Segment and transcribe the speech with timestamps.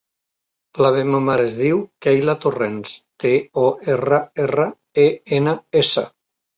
[0.85, 3.35] La meva mare es diu Keyla Torrens: te,
[3.67, 4.71] o, erra, erra,
[5.09, 5.11] e,
[5.43, 6.11] ena, essa.